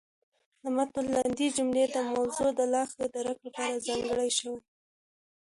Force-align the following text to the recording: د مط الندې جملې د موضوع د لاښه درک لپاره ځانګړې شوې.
د 0.61 0.63
مط 0.75 0.93
الندې 1.01 1.47
جملې 1.57 1.85
د 1.95 1.97
موضوع 2.13 2.49
د 2.55 2.61
لاښه 2.73 3.05
درک 3.15 3.37
لپاره 3.47 3.83
ځانګړې 3.87 4.29
شوې. 4.39 4.59